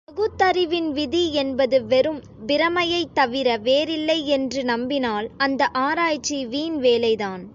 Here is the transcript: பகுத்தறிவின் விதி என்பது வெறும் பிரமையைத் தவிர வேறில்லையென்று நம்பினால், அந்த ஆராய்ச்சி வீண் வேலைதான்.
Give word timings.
பகுத்தறிவின் 0.07 0.87
விதி 0.91 1.33
என்பது 1.33 1.77
வெறும் 1.85 2.19
பிரமையைத் 2.47 3.13
தவிர 3.13 3.57
வேறில்லையென்று 3.57 4.63
நம்பினால், 4.63 5.27
அந்த 5.37 5.67
ஆராய்ச்சி 5.81 6.45
வீண் 6.45 6.77
வேலைதான். 6.79 7.43